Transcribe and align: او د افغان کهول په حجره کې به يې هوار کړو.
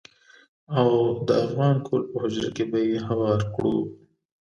او 0.77 0.89
د 1.27 1.29
افغان 1.45 1.75
کهول 1.85 2.03
په 2.11 2.17
حجره 2.23 2.49
کې 2.55 2.63
به 2.71 2.79
يې 2.89 2.99
هوار 3.07 3.39
کړو. 3.55 3.75